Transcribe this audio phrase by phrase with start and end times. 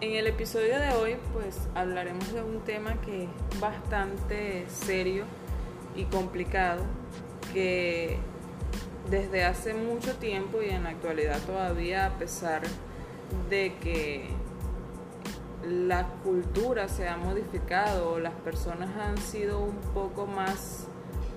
[0.00, 5.24] En el episodio de hoy pues hablaremos de un tema que es bastante serio
[5.96, 6.84] y complicado
[7.52, 8.16] que
[9.10, 12.62] desde hace mucho tiempo y en la actualidad todavía a pesar
[13.50, 14.28] de que
[15.68, 20.86] la cultura se ha modificado o las personas han sido un poco más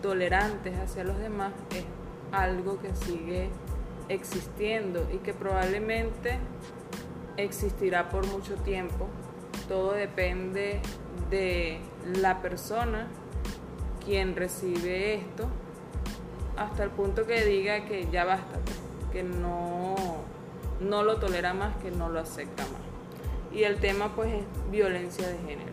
[0.04, 1.86] tolerantes hacia los demás, es
[2.32, 3.50] algo que sigue
[4.07, 6.37] existiendo y que probablemente
[7.43, 9.07] existirá por mucho tiempo.
[9.68, 10.82] Todo depende
[11.29, 11.79] de
[12.15, 13.07] la persona
[14.05, 15.47] quien recibe esto
[16.57, 18.59] hasta el punto que diga que ya basta,
[19.11, 19.96] que no,
[20.79, 22.91] no lo tolera más, que no lo acepta más
[23.54, 25.71] y el tema pues es violencia de género.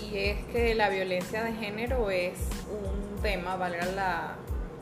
[0.00, 2.34] Y es que la violencia de género es
[2.70, 4.36] un tema, valga la,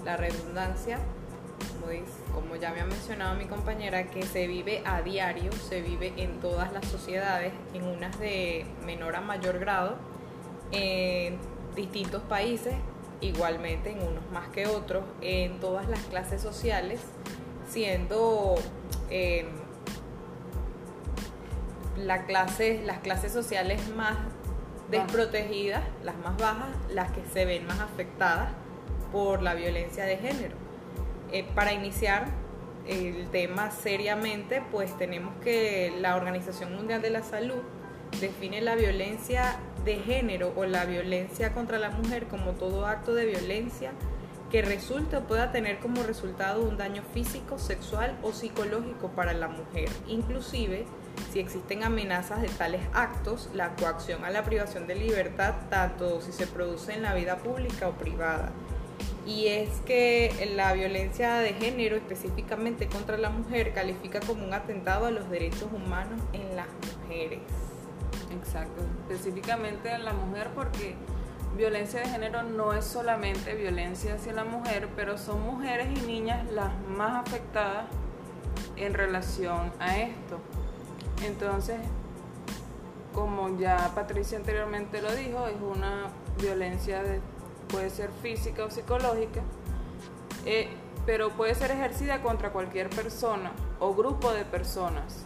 [0.04, 0.98] la redundancia,
[1.80, 1.92] como,
[2.60, 6.72] ya me ha mencionado mi compañera, que se vive a diario, se vive en todas
[6.72, 9.96] las sociedades, en unas de menor a mayor grado,
[10.72, 11.38] en
[11.74, 12.74] distintos países,
[13.20, 17.00] igualmente en unos más que otros, en todas las clases sociales,
[17.68, 18.56] siendo...
[19.10, 19.46] Eh,
[21.96, 24.16] la las clases sociales más
[24.90, 28.52] desprotegidas, las más bajas, las que se ven más afectadas
[29.12, 30.69] por la violencia de género.
[31.32, 32.26] Eh, para iniciar
[32.86, 37.62] el tema seriamente, pues tenemos que la Organización Mundial de la Salud
[38.20, 43.26] define la violencia de género o la violencia contra la mujer como todo acto de
[43.26, 43.92] violencia
[44.50, 49.46] que resulte o pueda tener como resultado un daño físico, sexual o psicológico para la
[49.48, 50.86] mujer, inclusive
[51.32, 56.32] si existen amenazas de tales actos, la coacción a la privación de libertad, tanto si
[56.32, 58.50] se produce en la vida pública o privada.
[59.30, 65.06] Y es que la violencia de género, específicamente contra la mujer, califica como un atentado
[65.06, 66.66] a los derechos humanos en las
[66.98, 67.38] mujeres.
[68.32, 70.96] Exacto, específicamente en la mujer porque
[71.56, 76.50] violencia de género no es solamente violencia hacia la mujer, pero son mujeres y niñas
[76.50, 77.84] las más afectadas
[78.74, 80.40] en relación a esto.
[81.24, 81.78] Entonces,
[83.14, 86.08] como ya Patricia anteriormente lo dijo, es una
[86.40, 87.20] violencia de,
[87.70, 89.42] puede ser física o psicológica,
[90.44, 90.68] eh,
[91.06, 95.24] pero puede ser ejercida contra cualquier persona o grupo de personas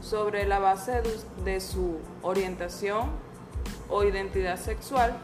[0.00, 1.02] sobre la base
[1.44, 3.10] de su orientación
[3.88, 5.16] o identidad sexual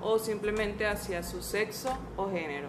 [0.00, 2.68] o simplemente hacia su sexo o género.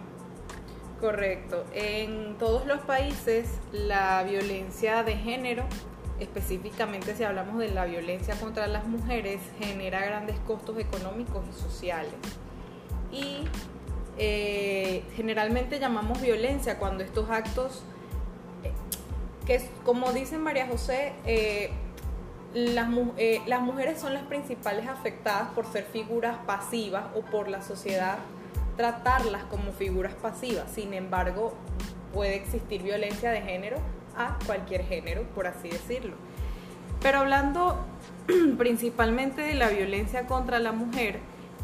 [1.00, 1.64] Correcto.
[1.72, 5.64] En todos los países la violencia de género
[6.20, 12.12] específicamente si hablamos de la violencia contra las mujeres, genera grandes costos económicos y sociales.
[13.14, 13.44] Y
[14.18, 17.82] eh, generalmente llamamos violencia cuando estos actos,
[18.64, 18.72] eh,
[19.46, 21.70] que como dice María José, eh,
[22.54, 22.88] las,
[23.46, 28.18] las mujeres son las principales afectadas por ser figuras pasivas o por la sociedad
[28.76, 30.70] tratarlas como figuras pasivas.
[30.72, 31.54] Sin embargo,
[32.12, 33.76] puede existir violencia de género
[34.16, 36.14] a cualquier género, por así decirlo.
[37.02, 37.84] Pero hablando
[38.58, 41.20] principalmente de la violencia contra la mujer,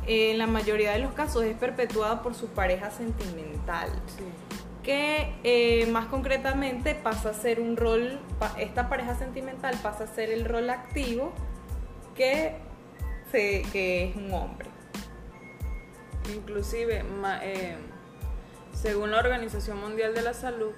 [0.07, 3.91] en la mayoría de los casos es perpetuada por su pareja sentimental.
[4.83, 8.19] que eh, más concretamente pasa a ser un rol,
[8.59, 11.35] esta pareja sentimental pasa a ser el rol activo
[12.17, 12.57] que,
[13.31, 14.71] que es un hombre.
[16.35, 17.05] Inclusive,
[17.43, 17.77] eh,
[18.73, 20.73] según la Organización Mundial de la Salud,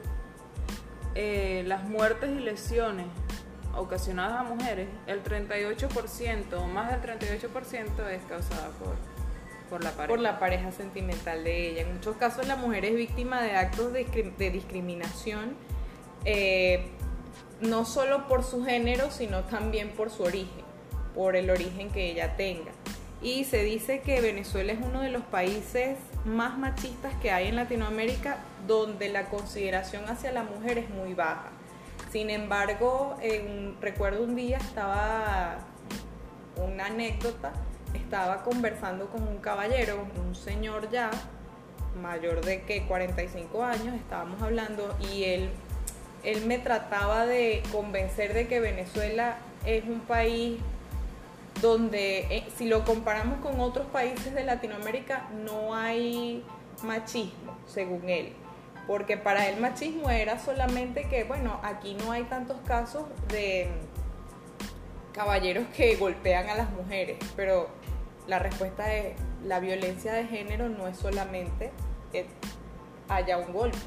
[1.15, 3.07] eh, las muertes y lesiones
[3.77, 8.97] ocasionadas a mujeres, el 38% o más del 38% es causada por,
[9.73, 10.09] por la pareja.
[10.09, 11.81] Por la pareja sentimental de ella.
[11.81, 14.05] En muchos casos la mujer es víctima de actos de,
[14.51, 15.57] discriminación,
[16.27, 16.91] eh,
[17.63, 20.63] no solo por su género, sino también por su origen,
[21.15, 22.71] por el origen que ella tenga.
[23.23, 25.97] Y se dice que Venezuela es uno de los países
[26.27, 31.51] más machistas que hay en Latinoamérica donde la consideración hacia la mujer es muy baja.
[32.11, 33.17] Sin embargo,
[33.81, 35.61] recuerdo un día estaba
[36.57, 37.55] una anécdota,
[37.95, 41.11] estaba conversando con un caballero, un señor ya,
[42.01, 45.51] mayor de que 45 años, estábamos hablando y él,
[46.25, 50.59] él me trataba de convencer de que Venezuela es un país
[51.61, 56.45] donde eh, si lo comparamos con otros países de Latinoamérica no hay
[56.83, 58.33] machismo, según él.
[58.87, 63.69] Porque para él machismo era solamente que, bueno, aquí no hay tantos casos de
[65.13, 67.69] caballeros que golpean a las mujeres, pero
[68.27, 71.73] la respuesta es, la violencia de género no es solamente
[72.13, 72.27] que
[73.09, 73.79] haya un golpe,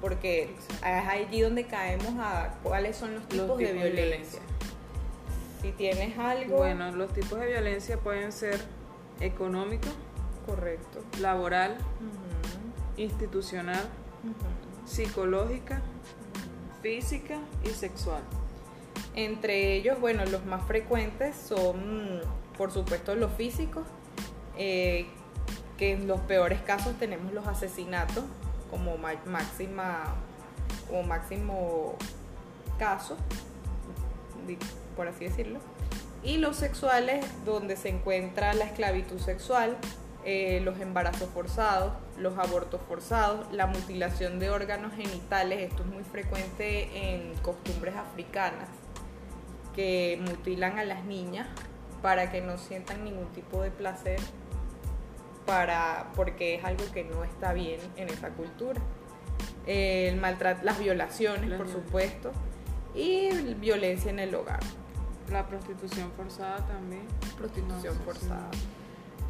[0.00, 4.40] porque es allí donde caemos a cuáles son los tipos, de violencia.
[5.62, 6.58] Si tienes algo...
[6.58, 8.60] Bueno, los tipos de violencia pueden ser
[9.20, 9.88] económico,
[10.46, 11.02] correcto.
[11.20, 11.76] laboral,
[12.96, 13.82] institucional,
[14.84, 15.82] psicológica,
[16.82, 18.22] física y sexual.
[19.14, 22.20] Entre ellos, bueno, los más frecuentes son,
[22.58, 23.84] por supuesto, los físicos,
[24.58, 25.06] eh,
[25.78, 28.24] que en los peores casos tenemos los asesinatos
[28.70, 30.16] como ma- máxima
[30.92, 31.94] o máximo
[32.78, 33.16] caso,
[34.96, 35.60] por así decirlo,
[36.24, 39.76] y los sexuales, donde se encuentra la esclavitud sexual,
[40.24, 46.02] eh, los embarazos forzados, los abortos forzados, la mutilación de órganos genitales, esto es muy
[46.02, 48.68] frecuente en costumbres africanas,
[49.76, 51.46] que mutilan a las niñas
[52.02, 54.20] para que no sientan ningún tipo de placer,
[55.46, 58.80] para, porque es algo que no está bien en esa cultura.
[59.66, 62.32] El maltrato, las violaciones, Las por supuesto,
[62.94, 64.60] y violencia en el hogar,
[65.30, 67.02] La prostitución forzada también.
[67.36, 68.50] prostitución No forzada.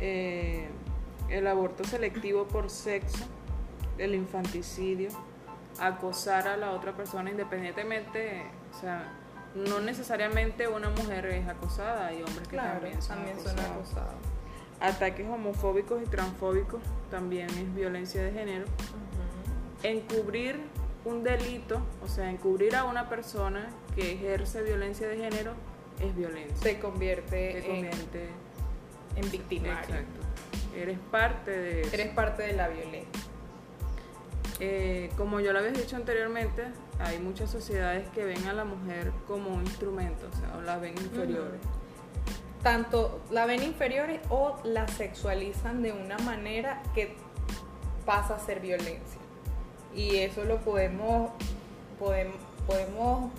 [0.01, 0.69] Eh,
[1.29, 3.25] el aborto selectivo por sexo,
[3.99, 5.11] el infanticidio,
[5.81, 8.43] acosar a la otra persona independientemente,
[8.75, 9.13] o sea,
[9.55, 14.15] no necesariamente una mujer es acosada, hay hombres que Claro, también son también son acosados.
[14.81, 16.81] Ataques homofóbicos y transfóbicos
[17.11, 18.65] también es violencia de género.
[19.83, 20.61] Encubrir
[21.05, 25.55] un delito, o sea, encubrir a una persona que ejerce violencia de género
[26.01, 26.57] es violencia.
[26.57, 27.91] Se convierte, Se en-
[29.17, 29.79] en, victimario.
[29.81, 30.21] Exacto.
[30.77, 31.95] Eres parte de eso.
[31.95, 33.23] Eres parte de la violencia.
[34.61, 36.65] Eh, como yo lo había dicho anteriormente,
[36.99, 40.79] hay muchas sociedades que ven a la mujer como un instrumento, o sea, o la
[40.79, 41.61] ven inferiores.
[42.63, 47.15] tanto la ven inferiores o la sexualizan de una manera que
[48.05, 49.21] pasa a ser violencia.
[49.95, 51.31] Y eso lo podemos,
[51.99, 53.31] podemos, podemos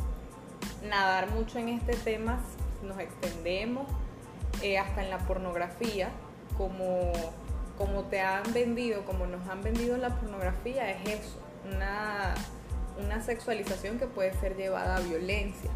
[0.88, 2.40] nadar mucho en este tema,
[2.84, 3.88] nos extendemos
[4.62, 6.10] eh, hasta en la pornografía,
[6.58, 7.12] como,
[7.80, 11.40] como te han vendido, como nos han vendido la pornografía, es eso,
[11.74, 12.36] una,
[13.02, 15.72] una sexualización que puede ser llevada a violencia.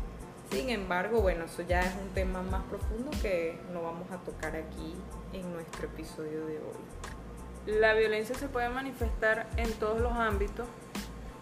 [0.51, 4.53] Sin embargo, bueno, eso ya es un tema más profundo que no vamos a tocar
[4.57, 4.93] aquí
[5.31, 7.79] en nuestro episodio de hoy.
[7.79, 10.67] La violencia se puede manifestar en todos los ámbitos,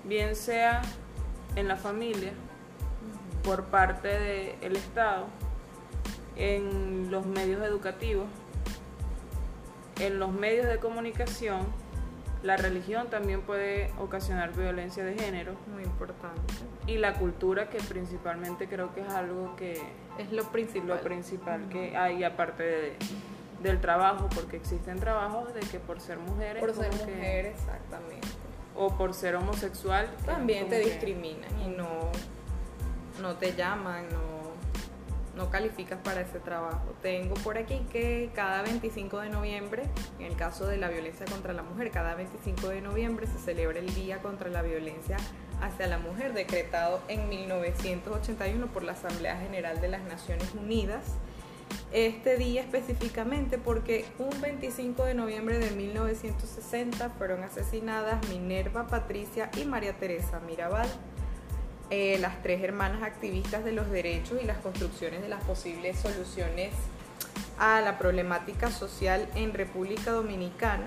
[0.03, 0.83] bien sea
[1.55, 2.33] en la familia,
[3.43, 4.07] por parte
[4.61, 5.25] del Estado,
[6.35, 8.27] en los medios educativos,
[10.01, 11.61] en los medios de comunicación.
[12.43, 16.41] La religión también puede ocasionar violencia de género Muy importante.
[16.87, 19.79] y la cultura que principalmente creo que es algo que
[20.17, 20.87] Es lo principal.
[20.87, 22.95] lo principal que hay aparte de-
[23.61, 28.27] del trabajo porque existen trabajos de que por ser mujeres Por ser que- mujer, exactamente.
[28.75, 32.09] o por ser homosexual También te que- discriminan y no,
[33.21, 34.30] no te llaman, no,
[35.35, 36.93] no calificas para ese trabajo.
[37.01, 39.83] Tengo por aquí que cada 25 de noviembre,
[40.19, 43.79] en el caso de la violencia contra la mujer, cada 25 de noviembre se celebra
[43.79, 45.17] el Día contra la Violencia
[45.61, 51.03] hacia la Mujer, decretado en 1981 por la Asamblea General de las Naciones Unidas.
[51.93, 59.65] Este día específicamente porque un 25 de noviembre de 1960 fueron asesinadas Minerva Patricia y
[59.65, 60.89] María Teresa Mirabal,
[61.91, 66.71] eh, las tres hermanas activistas de los derechos y las construcciones de las posibles soluciones
[67.59, 70.85] a la problemática social en República Dominicana.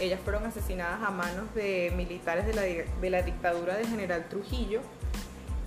[0.00, 4.80] Ellas fueron asesinadas a manos de militares de la, de la dictadura de General Trujillo.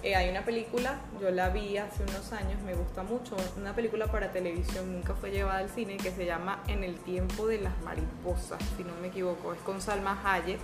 [0.01, 4.08] Eh, hay una película, yo la vi hace unos años, me gusta mucho, una película
[4.08, 7.79] para televisión, nunca fue llevada al cine, que se llama En el tiempo de las
[7.84, 10.60] mariposas, si no me equivoco, es con Salma Hayek.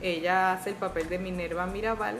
[0.00, 2.18] Ella hace el papel de Minerva Mirabal.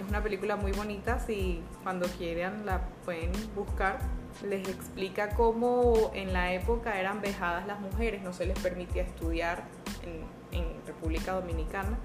[0.00, 3.98] Es una película muy bonita, si cuando quieran la pueden buscar.
[4.42, 9.64] Les explica cómo en la época eran vejadas las mujeres, no se les permitía estudiar
[10.52, 11.98] en, República Dominicana,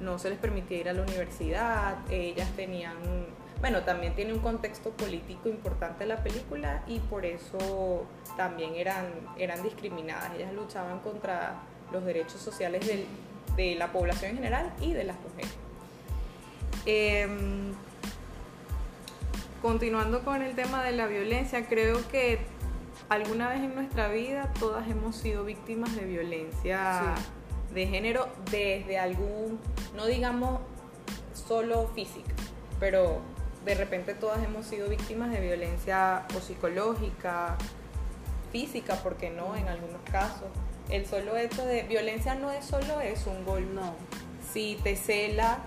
[0.00, 2.96] no se les permitía ir a la universidad, ellas tenían,
[3.60, 8.04] bueno, también tiene un contexto político importante la película y por eso
[8.36, 9.06] también eran,
[9.38, 12.86] eran discriminadas, ellas luchaban contra los derechos sociales
[13.56, 15.69] de la población en general y de las mujeres.
[16.86, 17.72] Em,
[19.60, 22.38] continuando con el tema de la violencia, creo que
[23.08, 27.14] alguna vez en nuestra vida todas hemos sido víctimas de violencia
[27.74, 29.58] de género desde algún,
[29.94, 30.60] no digamos
[31.34, 32.32] solo física,
[32.78, 33.20] pero
[33.64, 37.56] de repente todas hemos sido víctimas de violencia o psicológica,
[38.50, 40.48] física, porque no, en algunos casos.
[40.88, 43.94] El solo hecho de violencia no es solo eso, un gol no.
[44.52, 45.60] Si te cela,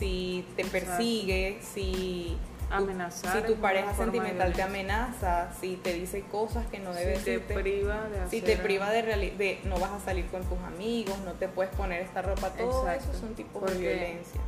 [0.00, 0.86] si te Exacto.
[0.86, 2.38] persigue, si
[2.70, 3.36] amenazar.
[3.36, 7.38] Si tu pareja sentimental te amenaza, si te dice cosas que no debes si te
[7.40, 11.32] priva de si hacer te priva de no vas a salir con tus amigos, no
[11.32, 13.10] te puedes poner esta ropa, todo Exacto.
[13.12, 14.40] eso son tipos Porque- de violencia.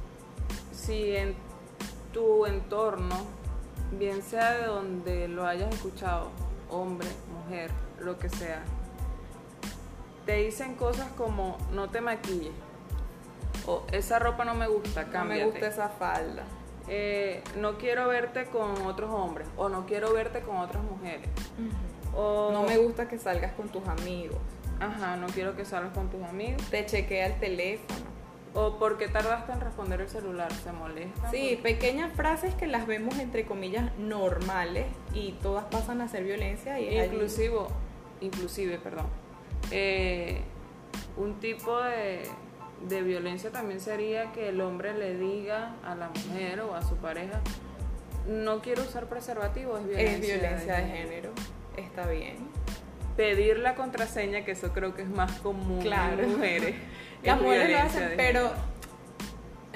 [0.72, 1.34] si en
[2.14, 3.16] tu entorno,
[3.92, 6.30] bien sea de donde lo hayas escuchado,
[6.70, 8.62] hombre, mujer, lo que sea,
[10.24, 12.52] te dicen cosas como no te maquilles
[13.66, 15.44] o esa ropa no me gusta, No cámbiate.
[15.44, 16.44] me gusta esa falda.
[16.88, 21.28] Eh, no quiero verte con otros hombres o no quiero verte con otras mujeres.
[22.14, 24.38] O, No me gusta que salgas con tus amigos.
[24.80, 26.60] Ajá, no quiero que salgas con tus amigos.
[26.70, 28.12] Te chequea el teléfono.
[28.54, 31.30] O porque tardaste en responder el celular, se molesta.
[31.30, 36.78] Sí, pequeñas frases que las vemos entre comillas normales y todas pasan a ser violencia
[36.78, 37.68] y allí- Inclusivo,
[38.20, 39.06] inclusive, perdón.
[39.70, 40.42] eh,
[41.16, 42.24] un tipo de,
[42.88, 46.96] de violencia también sería que el hombre le diga a la mujer o a su
[46.96, 47.40] pareja,
[48.26, 51.30] no quiero usar preservativo, es violencia, es violencia de género.
[51.76, 52.36] Está bien.
[53.16, 56.22] Pedir la contraseña, que eso creo que es más común Claro.
[56.22, 56.74] en mujeres.
[57.22, 58.50] Las es mujeres lo hacen, pero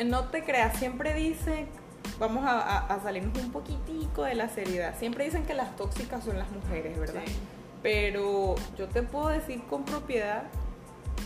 [0.04, 1.66] no te creas, siempre dicen,
[2.18, 4.94] vamos a, a- a salirnos un poquitico de la seriedad.
[4.98, 7.22] Siempre dicen que las tóxicas son las mujeres, ¿verdad?
[7.26, 7.36] Sí.
[7.82, 10.44] Pero yo te puedo decir con propiedad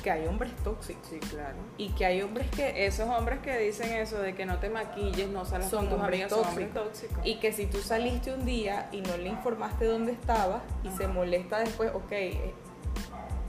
[0.03, 1.57] que hay hombres tóxicos Sí, claro.
[1.79, 5.29] y que hay hombres que Esos hombres que dicen eso de que no te maquilles,
[5.29, 7.19] no salgas Son con tus hombres amigas, son hombres tóxicos.
[7.25, 10.97] Y que si tú saliste un día y no le informaste dónde estabas y Ajá.
[10.97, 12.55] se molesta después, ok, eh,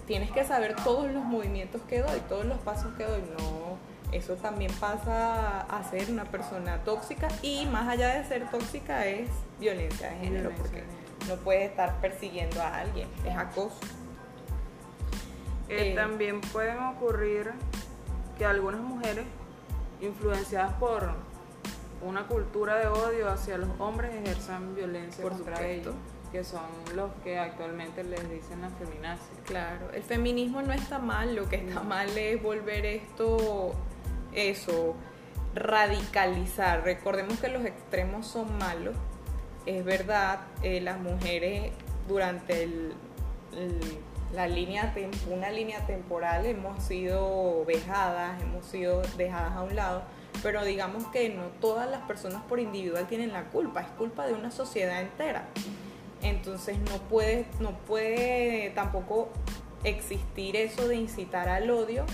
[0.08, 3.22] tienes que saber todos los movimientos que doy, todos los pasos que doy.
[3.38, 3.77] No,
[4.12, 9.29] eso también pasa a ser una persona tóxica y más allá de ser tóxica es
[9.60, 10.84] violencia de género porque
[11.29, 13.79] no puedes estar persiguiendo a alguien, es acoso.
[15.72, 17.51] Eh, Eh, también pueden ocurrir
[18.38, 19.25] que algunas mujeres,
[20.01, 21.12] influenciadas por
[22.01, 25.90] una cultura de odio hacia los hombres, ejerzan violencia Por contra supuesto.
[25.92, 25.96] ellos,
[26.32, 26.62] que son
[26.96, 29.28] los que actualmente les dicen la feminacia.
[29.46, 33.74] Claro, el feminismo no está mal, lo que está mal es volver esto,
[34.34, 34.96] eso,
[35.54, 36.84] radicalizar.
[36.84, 38.96] Recordemos que los extremos son malos.
[39.66, 41.72] Es verdad, eh, las mujeres
[42.08, 42.94] durante el-
[43.56, 44.00] el-
[44.34, 44.94] la línea,
[45.30, 50.04] una línea temporal hemos sido vejadas, hemos sido dejadas a un lado,
[50.42, 54.34] pero digamos que no todas las personas por individual tienen la culpa, es culpa de
[54.34, 55.46] una sociedad entera.
[56.22, 59.30] Entonces no puede, no puede tampoco
[59.84, 62.06] existir eso de incitar al odio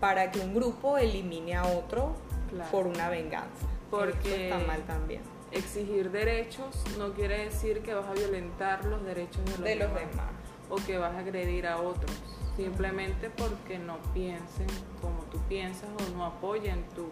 [0.00, 2.14] para que un grupo elimine a otro
[2.50, 2.70] Claro.
[2.70, 3.66] por una venganza.
[3.90, 5.22] Porque- está mal también.
[5.50, 9.94] Exigir derechos no quiere decir que vas a violentar los derechos de los, De los
[9.94, 10.26] demás.
[10.68, 12.10] O que vas a agredir a otros,
[12.56, 14.66] simplemente porque no piensen
[15.00, 17.08] como tú piensas o no apoyen tu,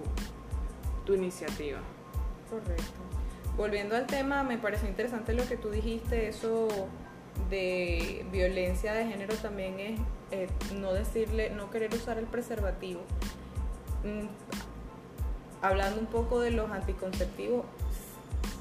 [1.04, 1.78] tu iniciativa.
[2.50, 3.00] Correcto.
[3.56, 6.68] Volviendo al tema, me pareció interesante lo que tú dijiste, eso
[7.50, 13.00] de violencia de género también es eh, no decirle, no querer usar el preservativo.
[14.02, 14.26] Mm,
[15.62, 17.64] hablando un poco de los anticonceptivos,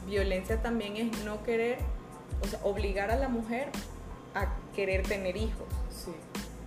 [0.08, 1.80] violencia también es no querer,
[2.42, 3.70] o sea, obligar a la mujer
[4.36, 5.68] a querer tener hijos.
[5.90, 6.12] Sí.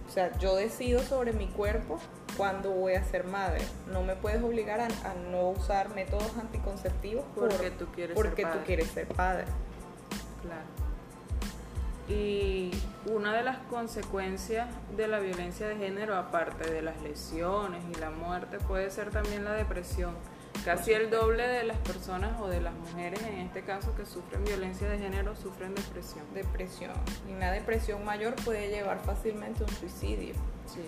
[0.08, 1.98] O sea, yo decido sobre mi cuerpo
[2.36, 3.60] cuando voy a ser madre.
[3.92, 8.42] No me puedes obligar a, a no usar métodos anticonceptivos por- Porque tú quieres porque
[8.44, 9.44] ser tú quieres ser padre.
[10.42, 10.62] Claro.
[12.08, 12.70] Y
[13.06, 18.10] una de las consecuencias de la violencia de género, aparte de las lesiones y la
[18.10, 20.14] muerte, puede ser también la depresión.
[20.64, 24.44] Casi el doble de las personas o de las mujeres en este caso que sufren
[24.44, 26.24] violencia de género sufren depresión.
[26.34, 26.92] Depresión.
[27.28, 30.34] Y una depresión mayor puede llevar fácilmente a un suicidio.
[30.66, 30.82] Sí.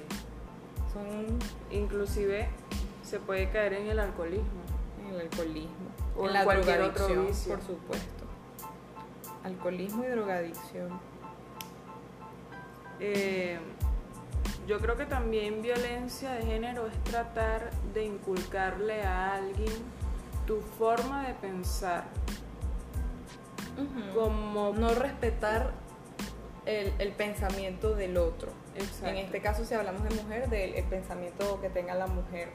[0.93, 1.39] Son
[1.71, 2.49] Inclusive
[3.05, 4.63] se puede caer en el alcoholismo.
[5.07, 5.71] en el alcoholismo.
[6.17, 7.55] O en en la cualquier otro drogadicción, vicio.
[7.55, 8.25] por supuesto.
[9.45, 11.01] Alcoholismo y drogadicción.
[13.01, 13.59] Eh,
[14.69, 19.73] yo creo que también violencia de género es tratar de inculcarle a alguien
[20.47, 22.05] tu forma de pensar,
[24.15, 25.73] como no respetar
[26.67, 28.51] el, el pensamiento del otro.
[28.77, 29.07] Exacto.
[29.07, 32.51] En este caso, si hablamos de mujer, del el pensamiento que tenga la mujer,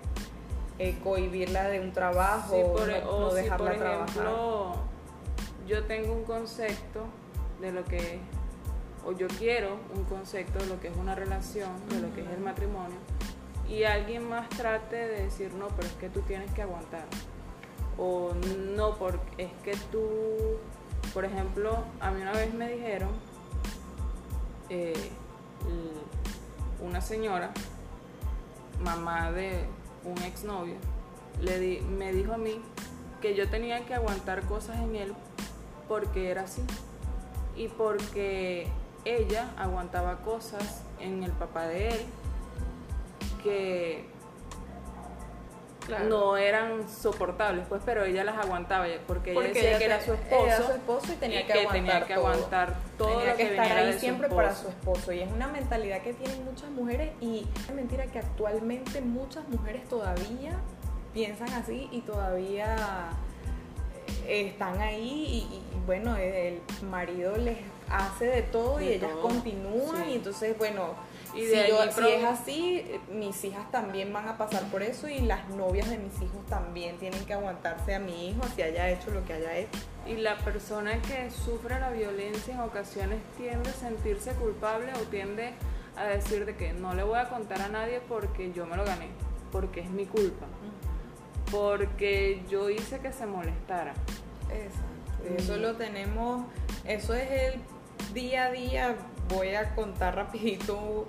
[0.79, 4.07] eh, cohibirla de un trabajo, Sí, por- no, o no si, dejarla por trabajar.
[4.09, 4.75] ejemplo,
[5.67, 7.05] yo tengo un concepto
[7.59, 8.19] de lo que es,
[9.05, 12.29] o yo quiero un concepto de lo que es una relación, de lo que es
[12.29, 12.97] el matrimonio,
[13.69, 17.05] y alguien más trate de decir, no, pero es que tú tienes que aguantar.
[17.97, 18.33] O
[18.75, 20.07] no, porque es que tú,
[21.13, 23.09] por ejemplo, a mí una vez me dijeron,
[24.69, 25.11] eh,
[26.81, 27.51] una señora,
[28.83, 29.65] mamá de
[30.03, 30.75] un exnovio,
[31.41, 32.59] le di- me dijo a mí
[33.21, 35.13] que yo tenía que aguantar cosas en él
[35.87, 36.61] porque era así
[37.55, 38.67] y porque
[39.05, 42.05] ella aguantaba cosas en el papá de él
[43.43, 44.13] que
[45.85, 46.05] Claro.
[46.05, 50.01] no eran soportables, pues, pero ella las aguantaba porque ella Porque decía ella que era
[50.01, 52.27] su esposo, era su esposo y tenía que aguantar tenía que todo.
[52.27, 55.47] aguantar todo Tenía lo que, que, estar ahí siempre para su esposo y es una
[55.47, 60.53] mentalidad que tienen muchas mujeres y es mentira que actualmente muchas mujeres todavía
[61.13, 63.09] piensan así y todavía
[64.25, 67.57] eh, están ahí y, y, bueno el marido les
[67.93, 70.11] hace de todo y ellas todo, continúan sí.
[70.11, 70.95] y entonces bueno
[71.35, 75.19] Y si, yo- si es así mis hijas también van a pasar por eso y
[75.21, 79.11] las novias de mis hijos también tienen que aguantarse a mi hijo si haya hecho
[79.11, 83.73] lo que haya hecho Y la persona que sufre la violencia en ocasiones tiende a
[83.73, 85.53] sentirse culpable o tiende
[85.95, 88.83] a decir de que no le voy a contar a nadie porque yo me lo
[88.85, 89.09] gané,
[89.51, 90.45] porque es mi culpa,
[91.51, 93.93] porque yo hice que se molestara.
[94.49, 95.35] Exacto.
[95.37, 96.45] Eso lo tenemos,
[96.85, 97.61] eso es el
[98.13, 98.95] día a día.
[99.29, 101.07] Voy a contar rapidito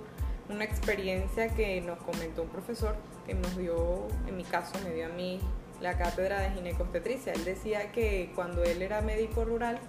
[0.49, 2.95] una experiencia que nos comentó un profesor
[3.25, 5.39] que nos dio, en mi caso me dio a mí
[5.81, 7.33] la cátedra de ginecobstetricia.
[7.33, 9.79] Él decía que cuando él era médico rural,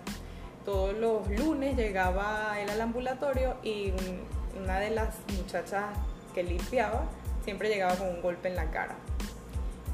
[0.64, 5.84] todos los lunes llegaba él al ambulatorio y un- una de las muchachas
[6.34, 7.04] que limpiaba
[7.44, 8.96] siempre llegaba con un golpe en la cara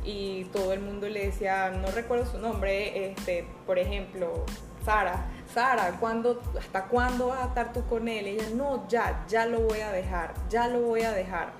[0.04, 4.44] y todo el mundo le decía, no recuerdo su nombre, este, por ejemplo,
[4.84, 8.26] Sara, Sara, ¿cuándo, ¿hasta cuándo vas a estar tú con él?
[8.26, 11.52] Ella, no, ya, ya lo voy a dejar, ya lo voy a dejar.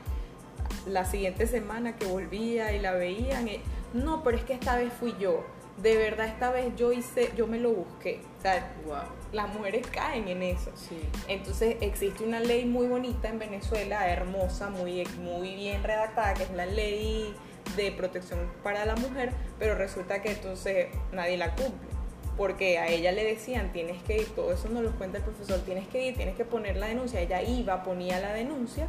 [0.87, 3.61] La siguiente semana que volvía y la veían, eh,
[3.93, 5.45] no, pero es que esta vez fui yo.
[5.77, 8.21] De verdad, esta vez yo hice, yo me lo busqué.
[8.39, 8.97] O sea, Wow.
[9.33, 10.71] las mujeres caen en eso.
[10.75, 11.01] Sí.
[11.29, 16.51] Entonces existe una ley muy bonita en Venezuela, hermosa, muy, muy bien redactada, que es
[16.51, 17.35] la ley
[17.77, 21.92] de protección para la mujer, pero resulta que entonces nadie la cumple.
[22.37, 25.61] Porque a ella le decían, tienes que ir, todo eso nos lo cuenta el profesor,
[25.61, 27.21] tienes que ir, tienes que poner la denuncia.
[27.21, 28.89] Ella iba, ponía la denuncia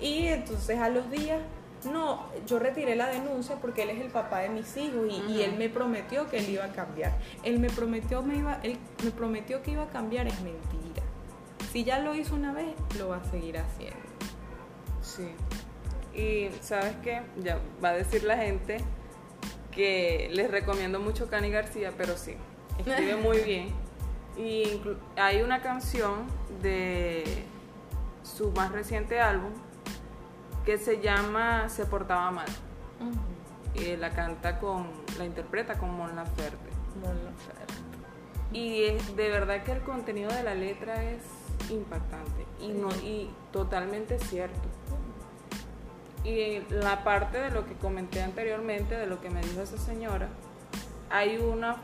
[0.00, 1.40] y entonces a los días,
[1.92, 5.56] no, yo retiré la denuncia porque él es el papá de mis hijos y, él
[5.56, 7.16] me prometió que él iba a cambiar.
[7.42, 11.02] Él me prometió, me iba, él me prometió que iba a cambiar, es mentira.
[11.72, 13.98] Si ya lo hizo una vez, lo va a seguir haciendo.
[15.02, 15.28] Sí.
[16.14, 18.78] Y sabes qué, ya va a decir la gente
[19.70, 22.34] que les recomiendo mucho Cani García, pero sí,
[22.78, 23.68] escribe muy bien.
[24.36, 24.80] Y
[25.16, 26.26] hay una canción
[26.62, 27.44] de
[28.22, 29.50] su más reciente álbum
[30.64, 32.48] que se llama Se portaba mal.
[33.74, 34.86] Y la canta con,
[35.18, 36.70] la interpreta con Mon Laferte.
[37.00, 37.74] Mon Laferte.
[38.52, 41.22] Y es de verdad que el contenido de la letra es
[41.70, 44.60] impactante y no y totalmente cierto.
[46.24, 50.28] Y la parte de lo que comenté anteriormente, de lo que me dijo esa señora,
[51.10, 51.76] hay una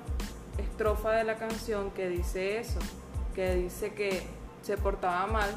[0.58, 2.78] estrofa de la canción que dice eso,
[3.34, 4.22] que dice que
[4.62, 5.50] se portaba mal,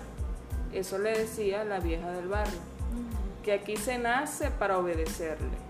[0.74, 2.60] eso le decía la vieja del barrio,
[3.44, 5.68] que aquí se nace para obedecerle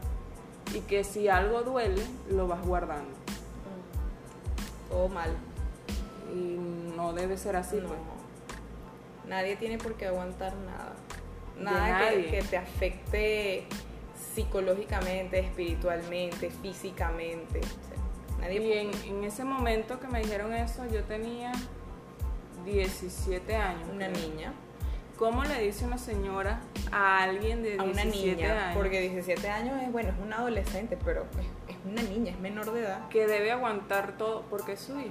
[0.74, 3.12] y que si algo duele, lo vas guardando.
[4.90, 5.32] Todo mal.
[6.34, 6.58] Y
[6.96, 7.88] no debe ser así, No.
[7.88, 8.00] pues.
[9.28, 10.94] Nadie tiene por qué aguantar nada.
[11.60, 13.66] Nada que, te afecte
[14.34, 17.60] psicológicamente, espiritualmente, físicamente.
[17.60, 17.98] O sea,
[18.40, 21.52] nadie Y en, en ese momento que me dijeron eso, yo tenía
[22.66, 23.88] 17 años.
[23.94, 24.30] una creo.
[24.30, 24.54] niña,
[25.18, 29.50] ¿Cómo le dice una señora a alguien de 17 a una niña, años porque 17
[29.50, 31.26] años es bueno, es una adolescente, pero
[31.68, 33.08] es, es una niña, es menor de edad.
[33.10, 35.10] que debe aguantar todo porque es su hijo?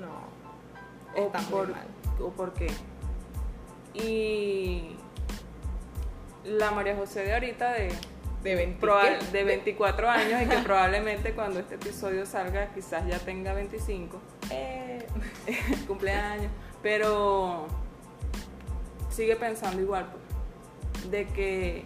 [0.00, 1.86] No, ¿O está muy por, mal.
[2.18, 2.68] ¿O por qué?
[3.92, 4.96] Y
[6.44, 7.88] la María José de ahorita de,
[8.50, 9.26] De 20 proba- ¿qué?
[9.32, 14.20] de 24 años y que probablemente cuando este episodio salga quizás ya tenga 25.
[14.50, 15.06] Eh,
[15.86, 16.50] cumpleaños,
[16.82, 17.66] pero
[19.10, 21.84] sigue pensando igual, pues, de que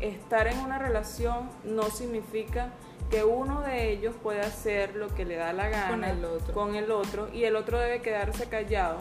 [0.00, 2.70] estar en una relación no significa
[3.10, 6.54] que uno de ellos puede hacer lo que le da la gana Con el otro.
[6.54, 8.98] con el otro, y el otro debe quedarse callado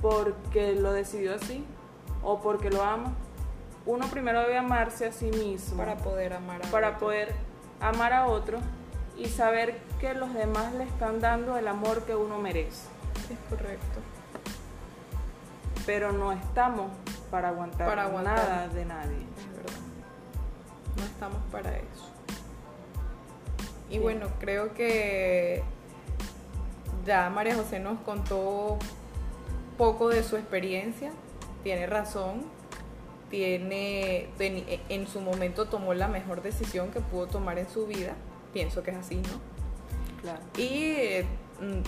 [0.00, 1.64] porque lo decidió así
[2.22, 3.12] o porque lo ama.
[3.88, 7.00] Uno primero debe amarse a sí mismo para poder amar a para otro.
[7.00, 7.34] poder
[7.80, 8.58] amar a otro
[9.16, 12.86] y saber que los demás le están dando el amor que uno merece.
[13.32, 14.00] Es correcto.
[15.86, 16.90] Pero no estamos
[17.30, 18.36] para aguantar, Para aguantar.
[18.36, 19.16] nada de nadie.
[19.38, 19.80] Es verdad.
[20.98, 22.10] No estamos para eso.
[23.88, 23.98] Y Sí.
[24.00, 25.62] bueno, creo que
[27.06, 28.76] ya María José nos contó
[29.78, 31.10] poco de su experiencia.
[31.62, 32.57] Tiene razón.
[33.30, 34.28] Tiene,
[34.88, 38.14] en su momento tomó la mejor decisión que pudo tomar en su vida.
[38.52, 39.40] Pienso que es así, ¿no?
[40.22, 40.40] Claro.
[40.56, 41.22] Y
[41.60, 41.82] mm,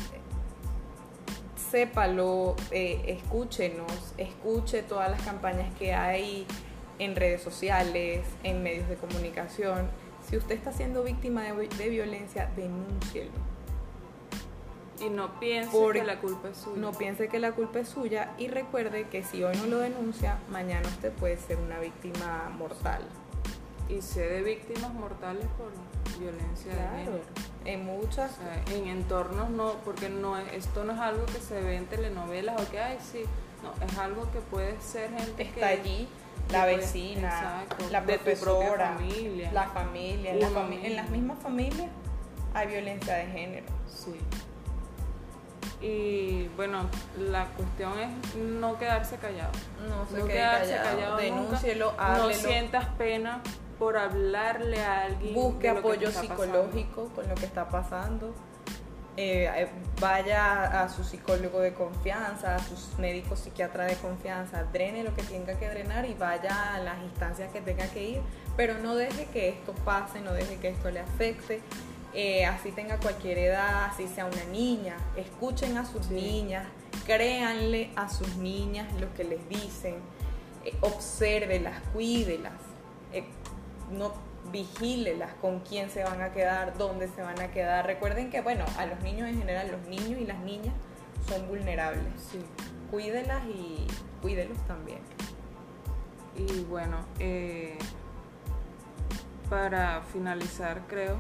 [1.71, 6.47] sépalo, eh, escúchenos, escuche todas las campañas que hay
[6.99, 9.89] en redes sociales, en medios de comunicación.
[10.29, 13.50] Si usted está siendo víctima de, de violencia, denúncielo
[15.01, 16.81] y no piense que la culpa es suya.
[16.81, 20.39] No piense que la culpa es suya y recuerde que si hoy no lo denuncia,
[20.51, 23.03] mañana usted puede ser una víctima mortal.
[23.89, 25.73] Y sé de víctimas mortales por
[26.19, 27.25] violencia de género.
[27.65, 28.39] En muchas.
[28.73, 32.71] en entornos no, porque no esto no es algo que se ve en telenovelas o
[32.71, 33.25] que hay, sí.
[33.63, 36.09] No, es algo que puede ser gente Está allí
[36.51, 39.53] la vecina, la profesora, familia.
[39.53, 41.89] la familia, en, la en las mismas familias
[42.55, 43.67] hay violencia de género.
[43.87, 44.15] Sí.
[45.81, 46.87] Y bueno,
[47.19, 49.53] la cuestión es no quedarse callado.
[49.89, 53.43] No, quedarse callado, denúncielo, No sientas pena
[53.79, 55.35] por hablarle a alguien.
[55.35, 58.35] Busque apoyo psicológico con lo que está pasando.
[59.17, 59.69] Eh, eh,
[60.01, 65.23] vaya a su psicólogo de confianza, a sus médicos psiquiatras de confianza, drene lo que
[65.23, 68.21] tenga que drenar y vaya a las instancias que tenga que ir,
[68.57, 71.61] pero no deje que esto pase, no deje que esto le afecte
[72.13, 76.67] eh, así tenga cualquier edad, así sea una niña, escuchen a sus niñas,
[77.07, 79.95] créanle a sus niñas lo que les dicen,
[80.65, 82.55] eh, obsérvelas, cuídelas,
[83.13, 83.25] eh,
[83.93, 84.13] no
[84.51, 87.87] vigílelas con quién se van a quedar, dónde se van a quedar.
[87.87, 90.75] Recuerden que, bueno, a los niños en general, los niños y las niñas
[91.29, 92.03] son vulnerables.
[92.33, 92.41] Sí.
[92.91, 93.87] Cuídelas y
[94.21, 94.99] cuídelos también.
[96.37, 97.05] Y bueno,
[99.49, 101.19] para finalizar, creo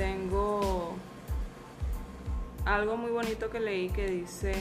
[0.00, 0.94] tengo
[2.64, 4.54] algo muy bonito que leí que dice,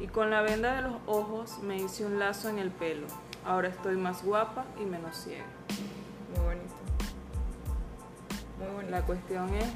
[0.00, 3.06] y con la venda de los ojos me hice un lazo en el pelo.
[3.44, 5.44] Ahora estoy más guapa y menos ciega.
[6.34, 6.74] Muy bonito.
[8.58, 8.90] Muy bonito.
[8.90, 9.66] La cuestión es,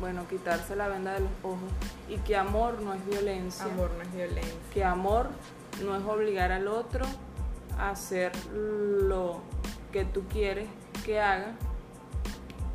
[0.00, 1.70] bueno, quitarse la venda de los ojos
[2.08, 3.66] y que amor no es violencia.
[3.66, 4.54] Amor no es violencia.
[4.72, 5.28] Que amor
[5.84, 7.04] no es obligar al otro
[7.78, 9.42] a hacer lo
[9.92, 10.66] que tú quieres
[11.04, 11.52] que haga,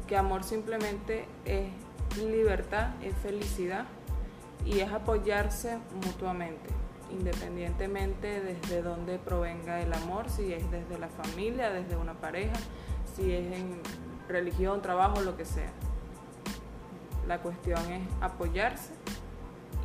[0.09, 1.69] que amor simplemente es
[2.17, 3.85] libertad, es felicidad
[4.65, 6.67] y es apoyarse mutuamente,
[7.11, 12.55] independientemente desde dónde provenga el amor, si es desde la familia, desde una pareja,
[13.15, 13.81] si es en
[14.27, 15.71] religión, trabajo, lo que sea.
[17.27, 18.93] La cuestión es apoyarse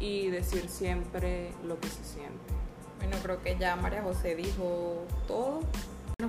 [0.00, 2.54] y decir siempre lo que se siente.
[2.96, 5.60] Bueno, creo que ya María José dijo todo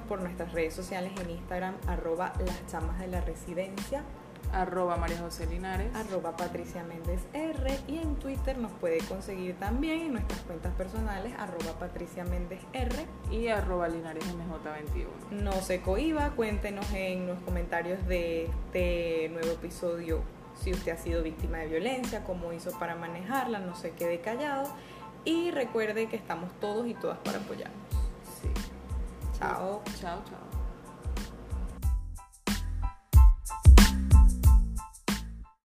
[0.08, 4.04] por nuestras redes sociales en Instagram, arroba las chamas de la residencia,
[4.52, 7.80] arroba María José Linares, arroba Patricia Méndez R.
[7.88, 13.06] Y en Twitter nos puede conseguir también en nuestras cuentas personales, arroba Patricia Méndez R.
[13.32, 15.42] Y arroba Linares MJ21.
[15.44, 20.22] No se cohiba, cuéntenos en los comentarios de este nuevo episodio
[20.62, 24.70] si usted ha sido víctima de violencia, cómo hizo para manejarla, no se quede callado.
[25.26, 27.85] Y recuerde que estamos todos y todas para apoyarnos.
[29.40, 30.45] 下午，下午。